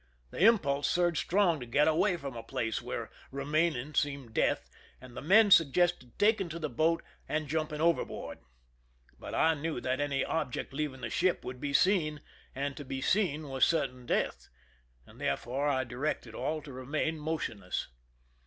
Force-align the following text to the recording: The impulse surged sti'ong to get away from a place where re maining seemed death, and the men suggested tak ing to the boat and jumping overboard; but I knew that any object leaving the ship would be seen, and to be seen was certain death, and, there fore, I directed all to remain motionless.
The 0.31 0.43
impulse 0.43 0.87
surged 0.89 1.29
sti'ong 1.29 1.59
to 1.59 1.67
get 1.67 1.87
away 1.87 2.17
from 2.17 2.35
a 2.35 2.41
place 2.41 2.81
where 2.81 3.11
re 3.29 3.43
maining 3.45 3.95
seemed 3.95 4.33
death, 4.33 4.67
and 4.99 5.15
the 5.15 5.21
men 5.21 5.51
suggested 5.51 6.17
tak 6.17 6.41
ing 6.41 6.49
to 6.49 6.57
the 6.57 6.71
boat 6.71 7.03
and 7.29 7.47
jumping 7.47 7.81
overboard; 7.81 8.39
but 9.19 9.35
I 9.35 9.53
knew 9.53 9.79
that 9.81 10.01
any 10.01 10.25
object 10.25 10.73
leaving 10.73 11.01
the 11.01 11.11
ship 11.11 11.45
would 11.45 11.61
be 11.61 11.71
seen, 11.73 12.21
and 12.55 12.75
to 12.77 12.83
be 12.83 12.99
seen 12.99 13.47
was 13.47 13.63
certain 13.63 14.07
death, 14.07 14.49
and, 15.05 15.21
there 15.21 15.37
fore, 15.37 15.69
I 15.69 15.83
directed 15.83 16.33
all 16.33 16.63
to 16.63 16.73
remain 16.73 17.19
motionless. 17.19 17.89